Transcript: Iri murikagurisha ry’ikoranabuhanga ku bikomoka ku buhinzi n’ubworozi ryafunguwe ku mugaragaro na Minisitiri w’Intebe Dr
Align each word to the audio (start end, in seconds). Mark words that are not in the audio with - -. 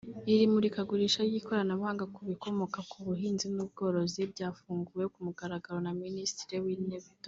Iri 0.33 0.45
murikagurisha 0.53 1.21
ry’ikoranabuhanga 1.29 2.05
ku 2.13 2.21
bikomoka 2.29 2.79
ku 2.89 2.97
buhinzi 3.05 3.45
n’ubworozi 3.55 4.21
ryafunguwe 4.33 5.05
ku 5.13 5.19
mugaragaro 5.25 5.77
na 5.85 5.93
Minisitiri 6.03 6.55
w’Intebe 6.65 7.05
Dr 7.09 7.17